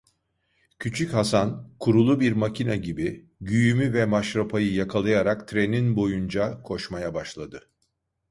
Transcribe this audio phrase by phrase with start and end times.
[0.79, 7.69] Küçük Haşan, kurulu bir makine gibi, güğümü ve maşrapayı yakalayarak trenin boyunca koşmaya başladı.